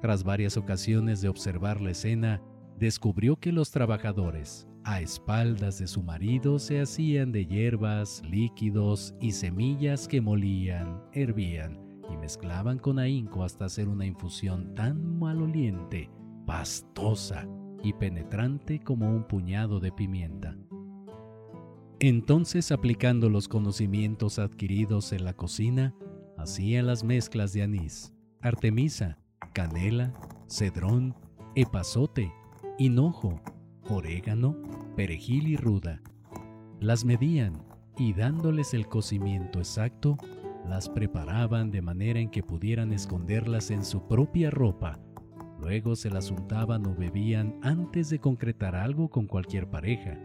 Tras 0.00 0.22
varias 0.22 0.56
ocasiones 0.56 1.22
de 1.22 1.28
observar 1.28 1.80
la 1.80 1.90
escena, 1.90 2.42
descubrió 2.78 3.36
que 3.36 3.52
los 3.52 3.70
trabajadores, 3.70 4.68
a 4.84 5.00
espaldas 5.00 5.78
de 5.78 5.86
su 5.86 6.02
marido, 6.02 6.58
se 6.58 6.80
hacían 6.80 7.32
de 7.32 7.46
hierbas, 7.46 8.22
líquidos 8.28 9.14
y 9.20 9.32
semillas 9.32 10.06
que 10.06 10.20
molían, 10.20 11.00
hervían 11.12 11.80
y 12.12 12.18
mezclaban 12.18 12.78
con 12.78 12.98
ahínco 12.98 13.44
hasta 13.44 13.64
hacer 13.64 13.88
una 13.88 14.04
infusión 14.04 14.74
tan 14.74 15.18
maloliente, 15.18 16.10
pastosa 16.44 17.48
y 17.84 17.92
penetrante 17.92 18.80
como 18.80 19.14
un 19.14 19.24
puñado 19.24 19.78
de 19.78 19.92
pimienta. 19.92 20.56
Entonces, 22.00 22.72
aplicando 22.72 23.30
los 23.30 23.46
conocimientos 23.46 24.38
adquiridos 24.38 25.12
en 25.12 25.24
la 25.24 25.34
cocina, 25.34 25.94
hacían 26.36 26.86
las 26.86 27.04
mezclas 27.04 27.52
de 27.52 27.62
anís, 27.62 28.12
artemisa, 28.40 29.18
canela, 29.52 30.12
cedrón, 30.48 31.14
epazote, 31.54 32.32
hinojo, 32.78 33.40
orégano, 33.88 34.56
perejil 34.96 35.48
y 35.48 35.56
ruda. 35.56 36.00
Las 36.80 37.04
medían 37.04 37.62
y 37.96 38.12
dándoles 38.12 38.74
el 38.74 38.88
cocimiento 38.88 39.58
exacto, 39.58 40.16
las 40.66 40.88
preparaban 40.88 41.70
de 41.70 41.82
manera 41.82 42.18
en 42.18 42.30
que 42.30 42.42
pudieran 42.42 42.92
esconderlas 42.92 43.70
en 43.70 43.84
su 43.84 44.06
propia 44.08 44.50
ropa. 44.50 45.03
Luego 45.64 45.96
se 45.96 46.10
las 46.10 46.30
untaban 46.30 46.86
o 46.86 46.94
bebían 46.94 47.58
antes 47.62 48.10
de 48.10 48.20
concretar 48.20 48.76
algo 48.76 49.08
con 49.08 49.26
cualquier 49.26 49.68
pareja. 49.68 50.16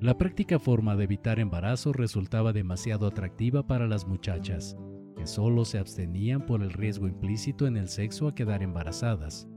La 0.00 0.18
práctica 0.18 0.58
forma 0.58 0.96
de 0.96 1.04
evitar 1.04 1.38
embarazo 1.38 1.92
resultaba 1.92 2.52
demasiado 2.52 3.06
atractiva 3.06 3.66
para 3.66 3.86
las 3.86 4.08
muchachas, 4.08 4.76
que 5.16 5.26
solo 5.26 5.64
se 5.64 5.78
abstenían 5.78 6.44
por 6.44 6.62
el 6.62 6.72
riesgo 6.72 7.06
implícito 7.06 7.66
en 7.66 7.76
el 7.76 7.88
sexo 7.88 8.26
a 8.26 8.34
quedar 8.34 8.62
embarazadas 8.62 9.48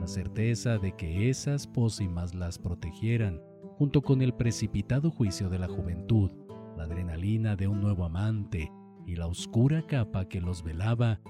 la 0.00 0.06
certeza 0.06 0.78
de 0.78 0.92
que 0.92 1.28
esas 1.28 1.66
pócimas 1.66 2.34
las 2.34 2.58
protegieran, 2.58 3.40
junto 3.76 4.02
con 4.02 4.22
el 4.22 4.32
precipitado 4.32 5.10
juicio 5.10 5.48
de 5.48 5.58
la 5.58 5.68
juventud, 5.68 6.30
la 6.76 6.84
adrenalina 6.84 7.56
de 7.56 7.66
un 7.66 7.80
nuevo 7.80 8.04
amante 8.04 8.70
y 9.06 9.16
la 9.16 9.26
oscura 9.26 9.82
capa 9.82 10.28
que 10.28 10.40
los 10.40 10.62
velaba, 10.62 11.20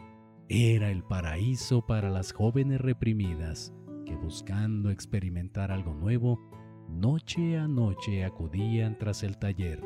era 0.48 0.90
el 0.90 1.04
paraíso 1.04 1.84
para 1.84 2.08
las 2.08 2.32
jóvenes 2.32 2.80
reprimidas 2.80 3.74
que 4.06 4.16
buscando 4.16 4.90
experimentar 4.90 5.70
algo 5.70 5.92
nuevo, 5.92 6.40
noche 6.88 7.58
a 7.58 7.68
noche 7.68 8.24
acudían 8.24 8.96
tras 8.98 9.22
el 9.22 9.36
taller. 9.36 9.82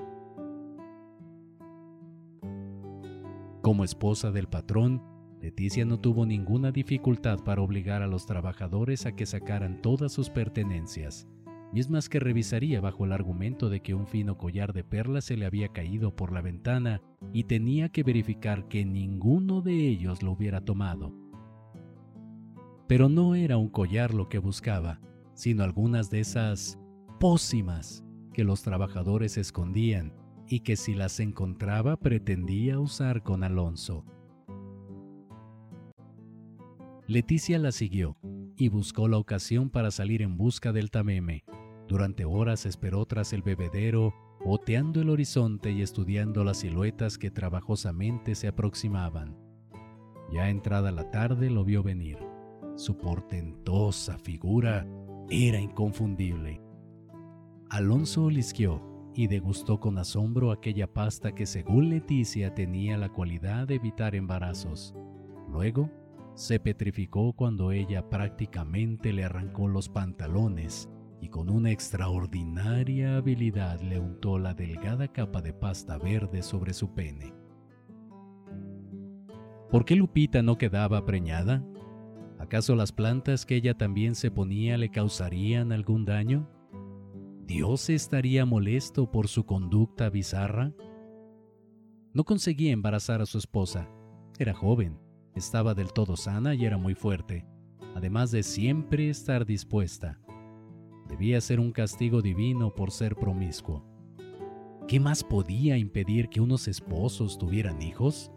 Como 3.61 3.83
esposa 3.83 4.31
del 4.31 4.47
patrón, 4.47 5.03
Leticia 5.41 5.85
no 5.85 5.99
tuvo 5.99 6.25
ninguna 6.25 6.71
dificultad 6.71 7.41
para 7.41 7.63
obligar 7.63 8.03
a 8.03 8.07
los 8.07 8.27
trabajadores 8.27 9.07
a 9.07 9.17
que 9.17 9.27
sacaran 9.27 9.83
todas 9.83 10.13
sus 10.13 10.31
pertenencias, 10.31 11.27
mismas 11.73 12.09
que 12.09 12.21
revisaría 12.21 12.81
bajo 12.81 13.05
el 13.05 13.13
argumento 13.13 13.71
de 13.71 13.81
que 13.81 13.95
un 13.95 14.07
fino 14.07 14.37
collar 14.37 14.73
de 14.73 14.85
perlas 14.85 15.25
se 15.25 15.37
le 15.37 15.47
había 15.47 15.69
caído 15.69 16.15
por 16.15 16.33
la 16.33 16.43
ventana 16.43 17.01
y 17.33 17.45
tenía 17.45 17.89
que 17.89 18.03
verificar 18.03 18.69
que 18.69 18.85
ninguno 18.85 19.63
de 19.63 19.89
ellos 19.89 20.23
lo 20.23 20.33
hubiera 20.33 20.61
tomado. 20.61 21.15
Pero 22.87 23.09
no 23.09 23.35
era 23.35 23.57
un 23.57 23.69
collar 23.69 24.13
lo 24.13 24.29
que 24.29 24.39
buscaba, 24.39 25.01
sino 25.35 25.65
algunas 25.65 26.11
de 26.11 26.21
esas 26.21 26.79
pócimas 27.19 28.05
que 28.35 28.45
los 28.45 28.63
trabajadores 28.63 29.39
escondían 29.39 30.13
y 30.47 30.61
que 30.61 30.77
si 30.77 30.95
las 30.95 31.21
encontraba 31.21 31.97
pretendía 31.97 32.79
usar 32.79 33.23
con 33.23 33.45
Alonso. 33.45 34.05
Leticia 37.07 37.59
la 37.59 37.73
siguió 37.73 38.17
y 38.57 38.69
buscó 38.69 39.09
la 39.09 39.19
ocasión 39.19 39.71
para 39.71 39.91
salir 39.91 40.23
en 40.23 40.37
busca 40.37 40.73
del 40.73 40.91
tameme. 40.91 41.45
Durante 41.93 42.25
horas 42.25 42.65
esperó 42.65 43.05
tras 43.05 43.35
el 43.35 43.43
bebedero, 43.43 44.15
oteando 44.47 45.03
el 45.03 45.11
horizonte 45.11 45.73
y 45.73 45.83
estudiando 45.83 46.43
las 46.43 46.61
siluetas 46.61 47.19
que 47.19 47.31
trabajosamente 47.31 48.35
se 48.35 48.49
aproximaban. 48.49 49.37
Ya 50.33 50.49
entrada 50.49 50.91
la 50.91 51.11
tarde 51.11 51.51
lo 51.51 51.67
vio 51.67 51.83
venir. 51.83 52.17
Su 52.77 52.97
portentosa 52.97 54.17
figura 54.17 54.87
era 55.29 55.61
inconfundible. 55.61 56.63
Alonso 57.69 58.25
olisqueó 58.25 59.13
y 59.15 59.27
degustó 59.27 59.79
con 59.79 59.99
asombro 59.99 60.51
aquella 60.51 60.91
pasta 60.91 61.35
que 61.35 61.45
según 61.45 61.91
Leticia 61.91 62.55
tenía 62.55 62.97
la 62.97 63.11
cualidad 63.11 63.69
de 63.69 63.75
evitar 63.75 64.15
embarazos. 64.15 64.95
Luego 65.51 65.91
se 66.37 66.59
petrificó 66.59 67.35
cuando 67.35 67.71
ella 67.71 68.09
prácticamente 68.09 69.13
le 69.13 69.25
arrancó 69.25 69.69
los 69.69 69.91
pantalones 69.91 70.89
y 71.23 71.29
con 71.29 71.49
una 71.49 71.71
extraordinaria 71.71 73.17
habilidad 73.17 73.81
le 73.81 74.01
untó 74.01 74.41
la 74.41 74.55
delgada 74.55 75.07
capa 75.07 75.41
de 75.41 75.53
pasta 75.53 75.97
verde 75.97 76.43
sobre 76.43 76.75
su 76.75 76.93
pene. 76.95 77.33
¿Por 79.71 79.85
qué 79.85 79.95
Lupita 79.95 80.43
no 80.43 80.59
quedaba 80.59 81.07
preñada? 81.07 81.65
¿Acaso 82.41 82.75
las 82.75 82.91
plantas 82.91 83.47
que 83.47 83.55
ella 83.55 83.79
también 83.79 84.17
se 84.17 84.33
ponía 84.33 84.77
le 84.77 84.91
causarían 84.91 85.71
algún 85.71 86.05
daño? 86.05 86.51
¿Dios 87.47 87.89
estaría 87.89 88.45
molesto 88.45 89.09
por 89.09 89.29
su 89.29 89.47
conducta 89.47 90.11
bizarra? 90.11 90.73
No 92.13 92.25
conseguía 92.25 92.73
embarazar 92.73 93.23
a 93.23 93.27
su 93.27 93.39
esposa. 93.39 93.89
Era 94.41 94.55
joven, 94.55 94.99
estaba 95.37 95.75
del 95.75 95.93
todo 95.93 96.17
sana 96.17 96.57
y 96.57 96.65
era 96.65 96.79
muy 96.79 96.97
fuerte, 96.97 97.47
además 97.95 98.33
de 98.33 98.43
siempre 98.43 99.09
estar 99.09 99.47
dispuesta. 99.47 100.19
Debía 101.13 101.43
ser 101.43 101.61
un 101.61 101.73
castigo 101.73 102.23
divino 102.23 102.75
por 102.75 102.91
ser 102.91 103.17
promiscuo. 103.17 103.85
¿Qué 104.89 104.99
más 104.99 105.23
podía 105.23 105.77
impedir 105.77 106.31
que 106.31 106.41
unos 106.41 106.69
esposos 106.69 107.37
tuvieran 107.37 107.83
hijos? 107.83 108.33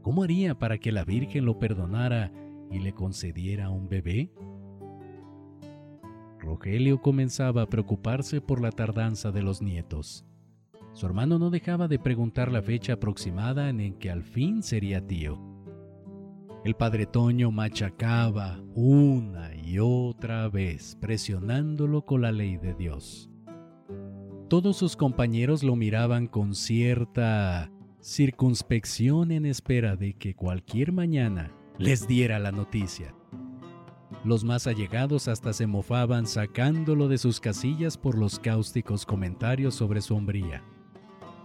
¿Cómo 0.00 0.22
haría 0.22 0.58
para 0.58 0.78
que 0.78 0.90
la 0.90 1.04
Virgen 1.04 1.44
lo 1.44 1.58
perdonara 1.58 2.32
y 2.70 2.78
le 2.78 2.94
concediera 2.94 3.68
un 3.68 3.90
bebé? 3.90 4.32
Rogelio 6.38 7.02
comenzaba 7.02 7.60
a 7.60 7.66
preocuparse 7.66 8.40
por 8.40 8.62
la 8.62 8.72
tardanza 8.72 9.30
de 9.30 9.42
los 9.42 9.60
nietos. 9.60 10.24
Su 10.94 11.04
hermano 11.04 11.38
no 11.38 11.50
dejaba 11.50 11.88
de 11.88 11.98
preguntar 11.98 12.50
la 12.50 12.62
fecha 12.62 12.94
aproximada 12.94 13.68
en 13.68 13.92
que 13.98 14.10
al 14.10 14.22
fin 14.22 14.62
sería 14.62 15.06
tío. 15.06 15.47
El 16.68 16.74
padre 16.74 17.06
Toño 17.06 17.50
machacaba 17.50 18.60
una 18.74 19.56
y 19.56 19.78
otra 19.78 20.50
vez, 20.50 20.98
presionándolo 21.00 22.04
con 22.04 22.20
la 22.20 22.30
ley 22.30 22.58
de 22.58 22.74
Dios. 22.74 23.30
Todos 24.50 24.76
sus 24.76 24.94
compañeros 24.94 25.62
lo 25.62 25.76
miraban 25.76 26.26
con 26.26 26.54
cierta 26.54 27.72
circunspección 28.02 29.32
en 29.32 29.46
espera 29.46 29.96
de 29.96 30.12
que 30.12 30.34
cualquier 30.34 30.92
mañana 30.92 31.54
les 31.78 32.06
diera 32.06 32.38
la 32.38 32.52
noticia. 32.52 33.14
Los 34.22 34.44
más 34.44 34.66
allegados 34.66 35.26
hasta 35.26 35.54
se 35.54 35.66
mofaban 35.66 36.26
sacándolo 36.26 37.08
de 37.08 37.16
sus 37.16 37.40
casillas 37.40 37.96
por 37.96 38.18
los 38.18 38.38
cáusticos 38.38 39.06
comentarios 39.06 39.74
sobre 39.74 40.02
su 40.02 40.14
hombría. 40.14 40.62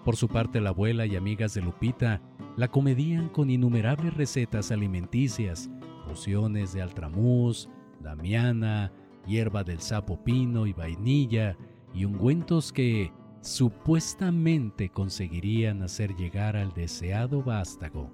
Por 0.04 0.18
su 0.18 0.28
parte, 0.28 0.60
la 0.60 0.72
abuela 0.72 1.06
y 1.06 1.16
amigas 1.16 1.54
de 1.54 1.62
Lupita 1.62 2.22
la 2.56 2.68
comedían 2.68 3.30
con 3.30 3.50
innumerables 3.50 4.14
recetas 4.14 4.72
alimenticias, 4.72 5.70
pociones 6.08 6.74
de 6.74 6.82
altramuz, 6.82 7.70
damiana, 8.00 8.92
hierba 9.26 9.64
del 9.64 9.80
sapo 9.80 10.24
pino 10.24 10.68
y 10.68 10.74
vainilla, 10.74 11.58
y 11.94 12.06
ungüentos 12.06 12.72
que 12.74 13.12
supuestamente 13.42 14.90
conseguirían 14.90 15.84
hacer 15.84 16.16
llegar 16.16 16.56
al 16.56 16.74
deseado 16.74 17.44
vástago. 17.44 18.12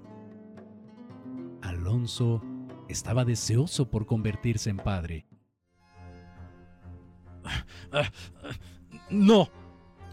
Alonso 1.62 2.42
estaba 2.88 3.24
deseoso 3.24 3.90
por 3.90 4.06
convertirse 4.06 4.70
en 4.70 4.76
padre. 4.78 5.26
No, 9.10 9.48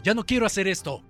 ya 0.02 0.14
no 0.14 0.24
quiero 0.24 0.46
hacer 0.46 0.66
esto, 0.66 1.02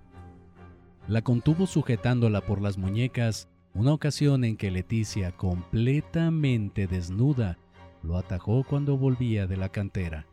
la 1.09 1.23
contuvo 1.23 1.65
sujetándola 1.65 2.41
por 2.41 2.61
las 2.61 2.77
muñecas, 2.77 3.49
una 3.73 3.93
ocasión 3.93 4.43
en 4.43 4.55
que 4.55 4.69
Leticia, 4.69 5.31
completamente 5.31 6.85
desnuda, 6.85 7.57
lo 8.03 8.15
atajó 8.15 8.63
cuando 8.63 8.95
volvía 8.95 9.47
de 9.47 9.57
la 9.57 9.69
cantera. 9.69 10.27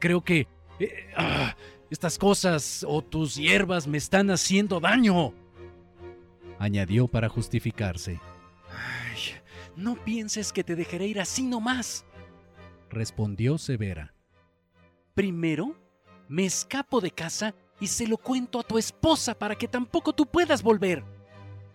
Creo 0.00 0.22
que... 0.22 0.48
Eh, 0.80 1.10
ah, 1.16 1.56
estas 1.88 2.18
cosas 2.18 2.84
o 2.88 3.02
tus 3.02 3.36
hierbas 3.36 3.86
me 3.86 3.98
están 3.98 4.30
haciendo 4.30 4.80
daño. 4.80 5.34
Añadió 6.58 7.06
para 7.06 7.28
justificarse. 7.28 8.18
no 9.76 9.94
pienses 10.02 10.52
que 10.52 10.64
te 10.64 10.74
dejaré 10.74 11.06
ir 11.06 11.20
así 11.20 11.42
nomás. 11.42 12.06
Respondió 12.90 13.56
severa. 13.56 14.14
Primero, 15.14 15.76
me 16.28 16.46
escapo 16.46 17.00
de 17.00 17.10
casa 17.10 17.54
y 17.82 17.88
se 17.88 18.06
lo 18.06 18.16
cuento 18.16 18.60
a 18.60 18.62
tu 18.62 18.78
esposa 18.78 19.36
para 19.36 19.56
que 19.56 19.66
tampoco 19.66 20.12
tú 20.12 20.24
puedas 20.24 20.62
volver. 20.62 21.02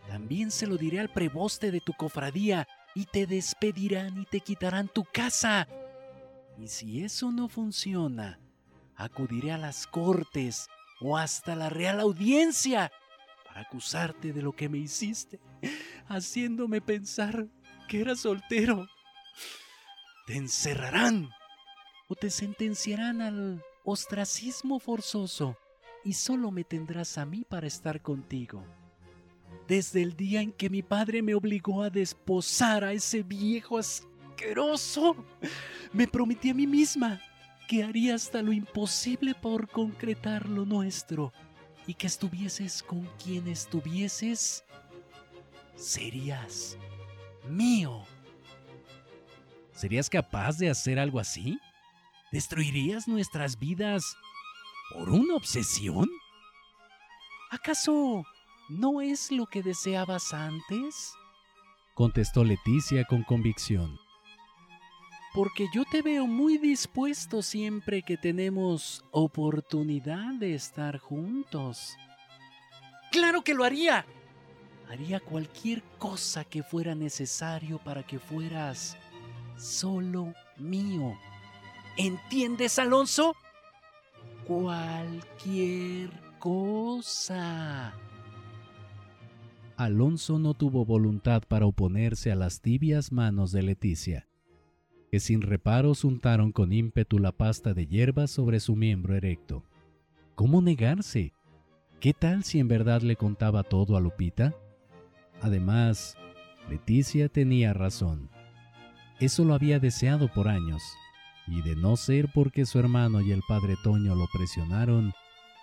También 0.08 0.52
se 0.52 0.66
lo 0.66 0.78
diré 0.78 1.02
al 1.02 1.12
preboste 1.12 1.70
de 1.70 1.82
tu 1.82 1.92
cofradía 1.92 2.66
y 2.96 3.08
te 3.08 3.28
despedirán 3.28 4.22
y 4.22 4.24
te 4.26 4.40
quitarán 4.40 4.88
tu 4.88 5.04
casa. 5.04 5.68
Y 6.58 6.70
si 6.70 7.04
eso 7.04 7.30
no 7.34 7.50
funciona, 7.50 8.40
acudiré 8.96 9.52
a 9.52 9.58
las 9.58 9.86
cortes 9.86 10.70
o 11.02 11.18
hasta 11.18 11.58
la 11.58 11.68
real 11.68 12.00
audiencia 12.00 12.90
para 13.46 13.60
acusarte 13.60 14.32
de 14.32 14.42
lo 14.42 14.54
que 14.54 14.70
me 14.70 14.78
hiciste, 14.78 15.42
haciéndome 16.08 16.80
pensar 16.80 17.48
que 17.90 18.00
era 18.00 18.16
soltero. 18.16 18.88
Te 20.26 20.38
encerrarán 20.38 21.32
o 22.08 22.16
te 22.16 22.30
sentenciarán 22.30 23.22
al 23.22 23.62
ostracismo 23.84 24.80
forzoso 24.80 25.58
y 26.08 26.14
solo 26.14 26.52
me 26.52 26.64
tendrás 26.64 27.18
a 27.18 27.26
mí 27.26 27.44
para 27.44 27.68
estar 27.68 28.02
contigo. 28.02 28.64
Desde 29.68 30.02
el 30.02 30.16
día 30.16 30.42
en 30.42 30.54
que 30.54 30.70
mi 30.70 30.82
padre 30.82 31.22
me 31.22 31.36
obligó 31.36 31.84
a 31.84 31.90
desposar 31.90 32.86
a 32.86 32.94
ese 32.94 33.24
viejo 33.24 33.78
asqueroso, 33.78 35.18
me 35.92 36.08
prometí 36.08 36.50
a 36.50 36.54
mí 36.54 36.66
misma 36.66 37.20
que 37.68 37.84
haría 37.84 38.16
hasta 38.16 38.42
lo 38.42 38.54
imposible 38.54 39.36
por 39.36 39.68
concretar 39.70 40.48
lo 40.48 40.66
nuestro 40.66 41.34
y 41.86 41.94
que 41.94 42.08
estuvieses 42.08 42.82
con 42.82 43.06
quien 43.22 43.50
estuvieses, 43.50 44.64
serías 45.76 46.78
mío. 47.50 48.06
¿Serías 49.74 50.10
capaz 50.10 50.58
de 50.58 50.70
hacer 50.70 51.00
algo 51.00 51.20
así? 51.20 51.60
¿Destruirías 52.32 53.10
nuestras 53.10 53.60
vidas 53.60 54.16
¿Por 54.94 55.10
una 55.10 55.36
obsesión? 55.36 56.10
¿Acaso 57.52 58.24
no 58.70 59.02
es 59.02 59.32
lo 59.32 59.46
que 59.46 59.62
deseabas 59.62 60.34
antes? 60.34 61.14
contestó 61.94 62.44
Leticia 62.44 63.06
con 63.06 63.24
convicción. 63.24 64.00
Porque 65.34 65.68
yo 65.74 65.84
te 65.86 66.02
veo 66.02 66.26
muy 66.28 66.58
dispuesto 66.58 67.42
siempre 67.42 68.02
que 68.02 68.18
tenemos 68.18 69.04
oportunidad 69.12 70.36
de 70.36 70.54
estar 70.54 71.00
juntos. 71.00 71.98
¡Claro 73.12 73.42
que 73.42 73.54
lo 73.54 73.64
haría! 73.64 74.06
Haría 74.90 75.20
cualquier 75.20 75.84
cosa 75.98 76.46
que 76.46 76.64
fuera 76.64 76.96
necesario 76.96 77.78
para 77.80 78.04
que 78.04 78.20
fueras 78.20 78.96
solo 79.58 80.34
mío. 80.58 81.18
¿Entiendes, 81.98 82.80
Alonso? 82.80 83.36
Cualquier 84.48 86.10
cosa. 86.40 87.94
Alonso 89.76 90.40
no 90.40 90.54
tuvo 90.54 90.86
voluntad 90.86 91.44
para 91.48 91.66
oponerse 91.66 92.32
a 92.32 92.36
las 92.36 92.62
tibias 92.62 93.12
manos 93.12 93.52
de 93.52 93.62
Leticia, 93.62 94.28
que 95.12 95.20
sin 95.20 95.42
reparos 95.42 96.04
untaron 96.04 96.52
con 96.52 96.72
ímpetu 96.74 97.20
la 97.20 97.32
pasta 97.32 97.74
de 97.74 97.86
hierba 97.86 98.28
sobre 98.28 98.60
su 98.60 98.76
miembro 98.76 99.16
erecto. 99.16 99.64
¿Cómo 100.36 100.62
negarse? 100.62 101.34
¿Qué 102.00 102.14
tal 102.14 102.44
si 102.44 102.60
en 102.60 102.68
verdad 102.68 103.02
le 103.02 103.16
contaba 103.16 103.64
todo 103.64 103.98
a 103.98 104.02
Lupita? 104.02 104.56
Además, 105.42 106.16
Leticia 106.70 107.30
tenía 107.30 107.74
razón. 107.74 108.30
eso 109.20 109.44
lo 109.46 109.56
había 109.56 109.80
deseado 109.80 110.32
por 110.32 110.48
años, 110.48 110.84
y 111.48 111.62
de 111.62 111.76
no 111.76 111.96
ser 111.96 112.30
porque 112.34 112.66
su 112.66 112.80
hermano 112.80 113.22
y 113.22 113.32
el 113.32 113.42
padre 113.48 113.76
Toño 113.84 114.16
lo 114.16 114.28
presionaron, 114.28 115.14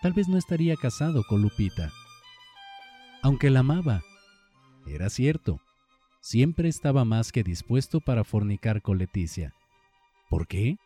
tal 0.03 0.13
vez 0.13 0.29
no 0.29 0.39
estaría 0.39 0.77
casado 0.77 1.23
con 1.29 1.43
Lupita. 1.43 1.93
Aunque 3.23 3.51
la 3.51 3.61
amaba, 3.61 4.03
era 4.87 5.11
cierto, 5.11 5.61
siempre 6.21 6.69
estaba 6.69 7.05
más 7.05 7.33
que 7.33 7.43
dispuesto 7.43 8.01
para 8.01 8.25
fornicar 8.25 8.83
con 8.83 8.99
Leticia. 8.99 9.55
¿Por 10.31 10.47
qué? 10.47 10.77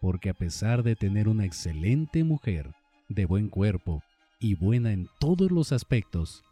Porque 0.00 0.30
a 0.30 0.34
pesar 0.34 0.82
de 0.82 0.96
tener 0.96 1.28
una 1.28 1.44
excelente 1.44 2.24
mujer, 2.24 2.74
de 3.08 3.26
buen 3.26 3.48
cuerpo 3.48 4.02
y 4.38 4.54
buena 4.54 4.92
en 4.92 5.08
todos 5.18 5.50
los 5.50 5.72
aspectos, 5.72 6.42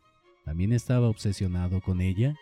también 0.44 0.72
estaba 0.72 1.08
obsesionado 1.08 1.80
con 1.80 2.00
ella 2.00 2.34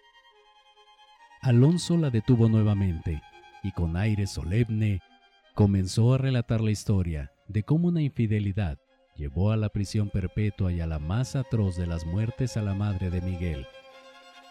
Alonso 1.42 1.96
la 1.96 2.10
detuvo 2.10 2.50
nuevamente 2.50 3.22
y 3.62 3.72
con 3.72 3.96
aire 3.96 4.26
solemne 4.26 5.00
comenzó 5.54 6.14
a 6.14 6.18
relatar 6.18 6.60
la 6.60 6.70
historia 6.70 7.32
de 7.48 7.64
cómo 7.64 7.88
una 7.88 8.02
infidelidad 8.02 8.78
llevó 9.16 9.50
a 9.50 9.56
la 9.56 9.68
prisión 9.68 10.08
perpetua 10.08 10.72
y 10.72 10.80
a 10.80 10.86
la 10.86 10.98
más 10.98 11.36
atroz 11.36 11.76
de 11.76 11.86
las 11.86 12.06
muertes 12.06 12.56
a 12.56 12.62
la 12.62 12.74
madre 12.74 13.10
de 13.10 13.20
Miguel. 13.20 13.66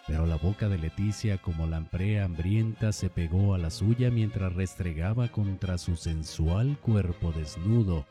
Pero 0.06 0.26
la 0.26 0.36
boca 0.36 0.68
de 0.68 0.78
Leticia 0.78 1.38
como 1.38 1.66
lamprea 1.66 2.24
hambrienta 2.24 2.92
se 2.92 3.10
pegó 3.10 3.54
a 3.54 3.58
la 3.58 3.70
suya 3.70 4.10
mientras 4.10 4.52
restregaba 4.54 5.28
contra 5.28 5.78
su 5.78 5.96
sensual 5.96 6.78
cuerpo 6.78 7.32
desnudo, 7.32 8.06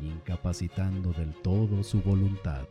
incapacitando 0.00 1.12
del 1.12 1.34
todo 1.34 1.82
su 1.82 2.02
voluntad. 2.02 2.66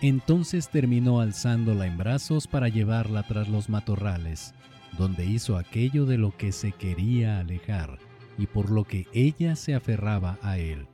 Entonces 0.00 0.68
terminó 0.70 1.20
alzándola 1.20 1.86
en 1.86 1.98
brazos 1.98 2.46
para 2.46 2.68
llevarla 2.68 3.24
tras 3.24 3.48
los 3.48 3.68
matorrales, 3.68 4.54
donde 4.96 5.26
hizo 5.26 5.56
aquello 5.56 6.06
de 6.06 6.18
lo 6.18 6.36
que 6.36 6.52
se 6.52 6.72
quería 6.72 7.40
alejar 7.40 7.98
y 8.38 8.46
por 8.46 8.70
lo 8.70 8.84
que 8.84 9.06
ella 9.12 9.56
se 9.56 9.74
aferraba 9.74 10.38
a 10.40 10.58
él. 10.58 10.86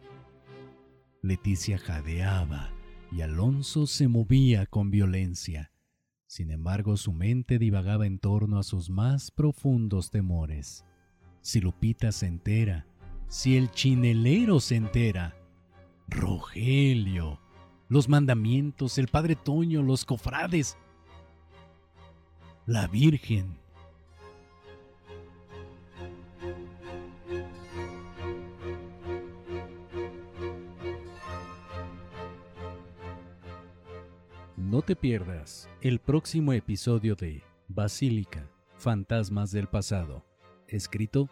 Leticia 1.22 1.78
jadeaba 1.78 2.72
y 3.12 3.20
Alonso 3.20 3.86
se 3.86 4.08
movía 4.08 4.66
con 4.66 4.90
violencia. 4.90 5.70
Sin 6.26 6.50
embargo, 6.50 6.96
su 6.96 7.12
mente 7.12 7.58
divagaba 7.58 8.06
en 8.06 8.18
torno 8.18 8.58
a 8.58 8.64
sus 8.64 8.90
más 8.90 9.30
profundos 9.30 10.10
temores. 10.10 10.84
Si 11.42 11.60
Lupita 11.60 12.10
se 12.10 12.26
entera, 12.26 12.86
si 13.28 13.56
el 13.56 13.70
chinelero 13.70 14.58
se 14.58 14.76
entera, 14.76 15.36
Rogelio, 16.08 17.40
los 17.88 18.08
mandamientos, 18.08 18.98
el 18.98 19.08
Padre 19.08 19.36
Toño, 19.36 19.82
los 19.82 20.04
cofrades, 20.04 20.76
la 22.66 22.86
Virgen. 22.86 23.63
No 34.74 34.82
te 34.82 34.96
pierdas 34.96 35.68
el 35.82 36.00
próximo 36.00 36.52
episodio 36.52 37.14
de 37.14 37.44
Basílica, 37.68 38.50
Fantasmas 38.76 39.52
del 39.52 39.68
Pasado, 39.68 40.24
escrito 40.66 41.30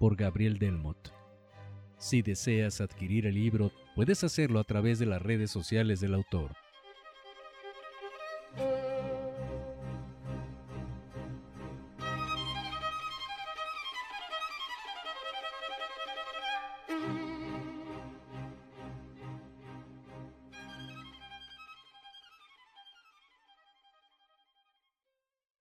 por 0.00 0.16
Gabriel 0.16 0.58
Delmot. 0.58 1.14
Si 1.96 2.22
deseas 2.22 2.80
adquirir 2.80 3.26
el 3.26 3.36
libro, 3.36 3.70
puedes 3.94 4.24
hacerlo 4.24 4.58
a 4.58 4.64
través 4.64 4.98
de 4.98 5.06
las 5.06 5.22
redes 5.22 5.52
sociales 5.52 6.00
del 6.00 6.12
autor. 6.12 6.56